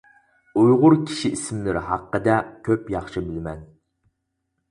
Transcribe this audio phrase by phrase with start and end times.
[0.59, 2.37] ئۇيغۇر كىشى ئىسىملىرى ھەققىدە
[2.69, 3.61] كۆپ ياخشى بىلىمەن.